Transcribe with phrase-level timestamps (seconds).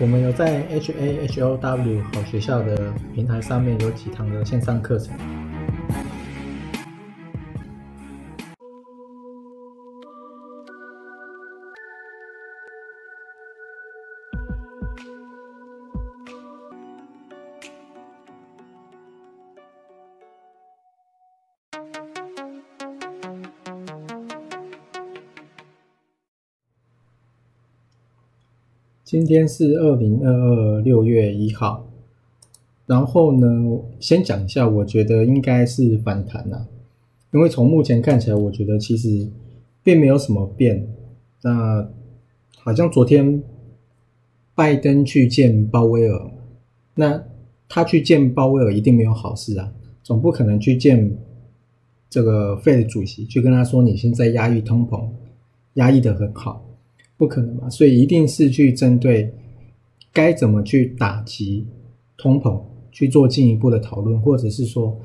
[0.00, 5.47] 我们有在 H A H O W 好学校的平台上面有几堂的线上课程。
[29.08, 31.88] 今天是二零二二六月一号，
[32.84, 36.68] 然后呢，先讲一下，我觉得应该是反弹啊，
[37.32, 39.26] 因为从目前看起来，我觉得其实
[39.82, 40.86] 并没有什么变。
[41.40, 41.88] 那
[42.58, 43.42] 好像昨天
[44.54, 46.30] 拜登去见鲍威尔，
[46.94, 47.24] 那
[47.66, 49.72] 他去见鲍威尔一定没有好事啊，
[50.02, 51.16] 总不可能去见
[52.10, 55.08] 这个费的主席，去跟他说你现在压抑通膨，
[55.76, 56.62] 压抑的很好。
[57.18, 59.34] 不可能嘛，所以一定是去针对
[60.12, 61.66] 该怎么去打击
[62.16, 64.96] 通膨去做进一步的讨论，或者是说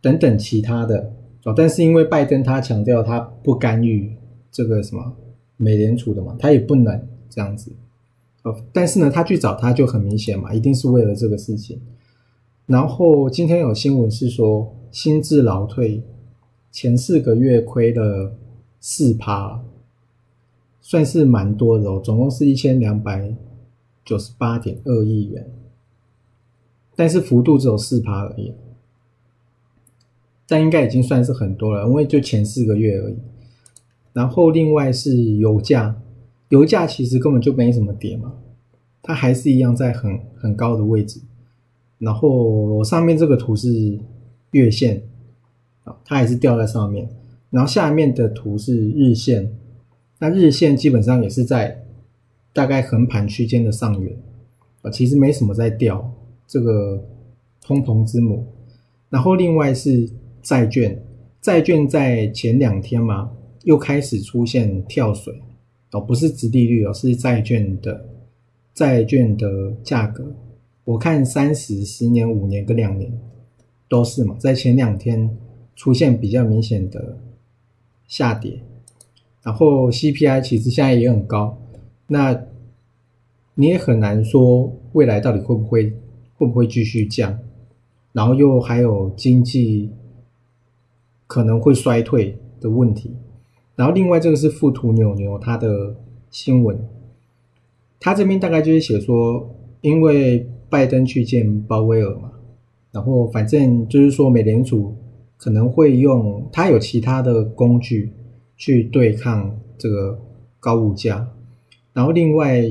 [0.00, 1.12] 等等其他的
[1.44, 1.52] 哦。
[1.54, 4.12] 但是因为拜登他强调他不干预
[4.52, 5.16] 这个什么
[5.56, 7.72] 美联储的嘛，他也不能这样子
[8.44, 8.56] 哦。
[8.72, 11.80] 但是呢，他去找他就很明显嘛，一定是为了这个事情。
[12.66, 16.00] 然后今天有新闻是说，新智劳退
[16.70, 18.32] 前四个月亏了
[18.78, 19.60] 四趴。
[20.88, 23.34] 算是蛮多的哦，总共是一千两百
[24.06, 25.46] 九十八点二亿元，
[26.96, 28.54] 但是幅度只有四趴而已，
[30.46, 33.16] 但应该已经算是很多了，因为就前四个月而已。
[34.14, 36.00] 然后另外是油价，
[36.48, 38.32] 油价其实根本就没什么跌嘛，
[39.02, 41.20] 它还是一样在很很高的位置。
[41.98, 43.98] 然后我上面这个图是
[44.52, 45.02] 月线
[45.84, 47.10] 啊，它还是掉在上面，
[47.50, 49.52] 然后下面的图是日线。
[50.18, 51.84] 那日线基本上也是在
[52.52, 54.16] 大概横盘区间的上缘
[54.82, 56.12] 啊，其实没什么在掉
[56.46, 57.04] 这个
[57.62, 58.46] 通膨之母。
[59.10, 60.10] 然后另外是
[60.42, 61.00] 债券，
[61.40, 63.30] 债券在前两天嘛
[63.62, 65.40] 又开始出现跳水
[65.92, 68.06] 哦，不是直利率哦，是债券的
[68.74, 70.34] 债券的价格。
[70.84, 73.12] 我看三十、十年、五年跟两年
[73.88, 75.36] 都是嘛，在前两天
[75.76, 77.18] 出现比较明显的
[78.06, 78.60] 下跌。
[79.42, 81.58] 然后 CPI 其实现在也很高，
[82.08, 82.44] 那
[83.54, 85.92] 你也很难说未来到底会不会
[86.36, 87.38] 会不会继续降，
[88.12, 89.90] 然后又还有经济
[91.26, 93.14] 可能会衰退的问题。
[93.74, 95.94] 然后另外这个是富途牛牛他的
[96.30, 96.78] 新闻，
[98.00, 99.48] 他这边大概就是写说，
[99.80, 102.32] 因为拜登去见鲍威尔嘛，
[102.90, 104.94] 然后反正就是说美联储
[105.36, 108.12] 可能会用他有其他的工具。
[108.58, 110.20] 去对抗这个
[110.60, 111.26] 高物价，
[111.94, 112.62] 然后另外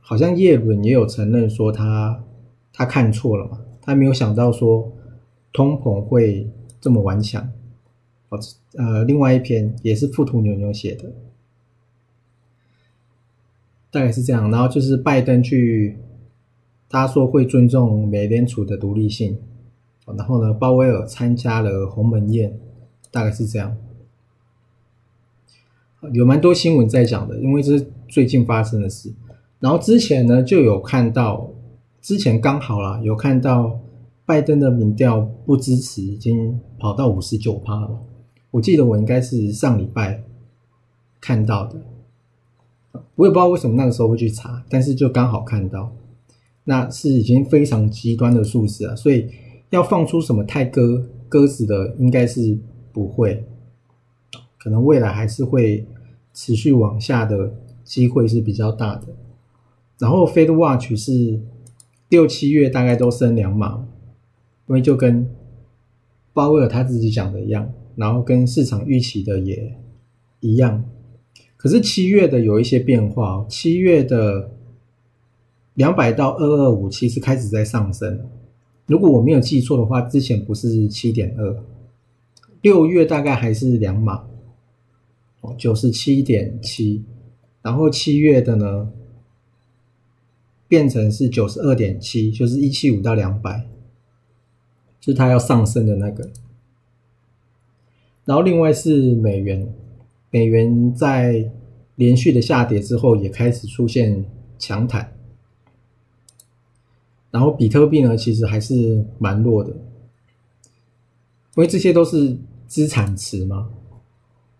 [0.00, 2.24] 好像叶伦也有承认说他
[2.72, 4.90] 他看错了嘛，他没有想到说
[5.52, 6.48] 通膨会
[6.80, 7.50] 这么顽强。
[8.28, 8.38] 哦，
[8.76, 11.12] 呃，另外一篇也是富途牛牛写的，
[13.90, 14.50] 大概是这样。
[14.50, 15.98] 然后就是拜登去，
[16.88, 19.36] 他说会尊重美联储的独立性，
[20.06, 22.58] 然后呢，鲍威尔参加了鸿门宴，
[23.10, 23.76] 大概是这样。
[26.10, 29.12] 有蛮多新闻在讲的，因为这是最近发生的事。
[29.60, 31.48] 然后之前呢，就有看到，
[32.00, 33.78] 之前刚好啦，有看到
[34.26, 38.00] 拜登的民调不支持，已经跑到五十九趴了。
[38.50, 40.20] 我记得我应该是上礼拜
[41.20, 41.80] 看到的，
[43.14, 45.92] 我也不知道为什么那个时候会去查，但是就刚好看到，
[46.64, 48.96] 那是已经非常极端的数字了。
[48.96, 49.28] 所以
[49.70, 52.58] 要放出什么太鸽鸽子的，应该是
[52.92, 53.46] 不会。
[54.62, 55.84] 可能未来还是会
[56.32, 57.52] 持续往下的
[57.82, 59.08] 机会是比较大的。
[59.98, 61.40] 然后 Fed Watch 是
[62.08, 63.84] 六七月大概都升两码，
[64.68, 65.28] 因为就跟
[66.32, 69.76] 鲍威尔他自己讲的一样，然后跟市场预期的也
[70.38, 70.84] 一样。
[71.56, 74.52] 可是七月的有一些变化，七月的
[75.74, 78.28] 两百到二二五其实开始在上升。
[78.86, 81.64] 如果我没有记错的话，之前不是七点二，
[82.60, 84.24] 六月大概还是两码。
[85.58, 87.04] 九十七点七，
[87.62, 88.92] 然后七月的呢，
[90.68, 93.66] 变成是九十二点七，就是一七五到两百，
[95.00, 96.30] 就是它要上升的那个。
[98.24, 99.74] 然后另外是美元，
[100.30, 101.50] 美元在
[101.96, 104.24] 连续的下跌之后，也开始出现
[104.58, 105.12] 强弹。
[107.32, 109.78] 然后比特币呢，其实还是蛮弱的，因
[111.56, 112.36] 为这些都是
[112.68, 113.70] 资产池嘛。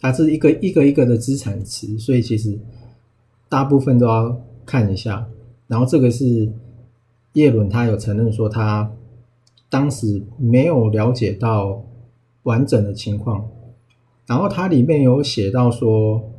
[0.00, 2.58] 它是一个一个一个的资产池，所以其实
[3.48, 5.28] 大部分都要看一下。
[5.66, 6.50] 然后这个是
[7.34, 8.90] 叶伦他有承认说他
[9.68, 11.84] 当时没有了解到
[12.42, 13.48] 完整的情况，
[14.26, 16.32] 然后它里面有写到说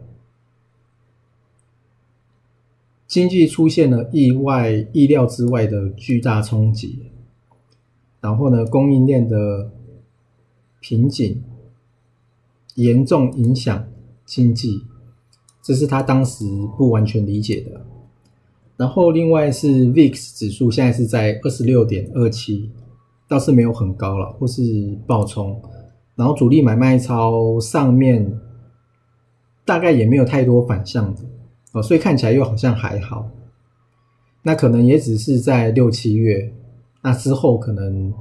[3.07, 6.99] 经济出现了意外、意料之外的巨大冲击，
[8.19, 9.71] 然后呢，供应链的
[10.79, 11.41] 瓶颈
[12.75, 13.85] 严重影响
[14.25, 14.81] 经济，
[15.61, 16.45] 这是他当时
[16.77, 17.81] 不完全理解的。
[18.77, 22.71] 然后另外是 VIX 指数现在是在二十六点二七，
[23.27, 25.61] 倒是没有很高了，或是暴冲。
[26.15, 28.39] 然后主力买卖超上面
[29.65, 31.21] 大概也没有太多反向的
[31.73, 33.29] 哦，所以看起来又好像还好。
[34.43, 36.51] 那可能也只是在六七月，
[37.01, 38.13] 那之后可能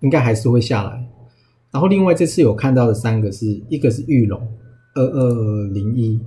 [0.00, 1.05] 应该还是会下来。
[1.76, 4.40] 然后另外这次有看到的三个是一个是玉龙
[4.94, 6.18] 二二零一。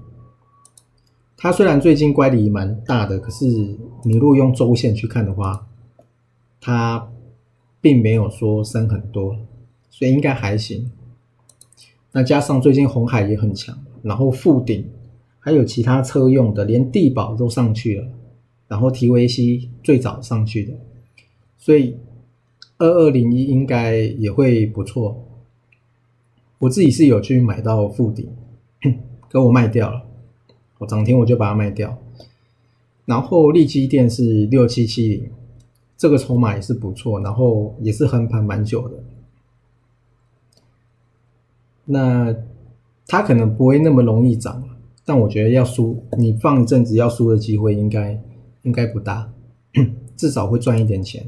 [1.35, 3.47] 它虽然最近乖离蛮大的，可是
[4.03, 5.67] 你如果用周线去看的话，
[6.61, 7.09] 它
[7.81, 9.35] 并没有说升很多，
[9.89, 10.91] 所以应该还行。
[12.11, 14.87] 那加上最近红海也很强，然后富鼎
[15.39, 18.07] 还有其他车用的，连地保都上去了，
[18.67, 20.73] 然后 TVC 最早上去的，
[21.57, 21.97] 所以
[22.77, 25.25] 二二零一应该也会不错。
[26.59, 28.29] 我自己是有去买到富鼎，
[29.29, 30.03] 给我卖掉了。
[30.77, 31.97] 我涨停我就把它卖掉，
[33.05, 35.29] 然后利基电是六七七零，
[35.97, 38.95] 这个筹码也是不错，然后也是横盘蛮久的。
[41.85, 42.33] 那
[43.07, 44.63] 它可能不会那么容易涨，
[45.03, 48.21] 但我觉得要输，你放一阵子要输的机会应该
[48.61, 49.29] 应该不大，
[50.15, 51.25] 至少会赚一点钱。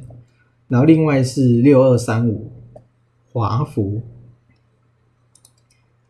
[0.70, 2.52] 然后另外是六二三五
[3.34, 4.02] 华福，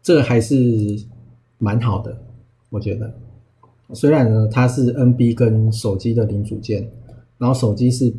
[0.01, 0.55] 这个还是
[1.57, 2.17] 蛮好的，
[2.69, 3.13] 我觉得。
[3.93, 6.89] 虽然呢，它是 NB 跟手机的零组件，
[7.37, 8.13] 然后手机是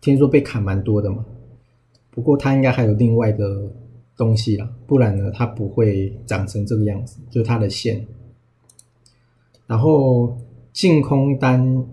[0.00, 1.24] 听说被砍蛮多的嘛，
[2.10, 3.70] 不过它应该还有另外的
[4.16, 8.06] 东西啦，不然呢，它不会长成这个样子，就是它的线。
[9.66, 10.36] 然后
[10.72, 11.84] 净空单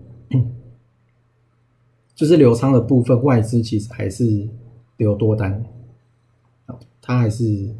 [2.14, 4.48] 就是流仓的部分，外资其实还是
[4.96, 5.64] 留多单，
[7.00, 7.74] 它还是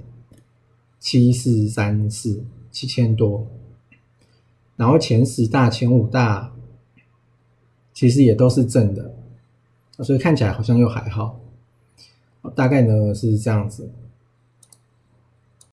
[0.99, 3.47] 七四三四七千多。
[4.77, 6.55] 然后前十大、前五大
[7.93, 9.15] 其实也都是正的，
[10.05, 11.41] 所以看起来好像又还好。
[12.55, 13.91] 大概呢是这样子。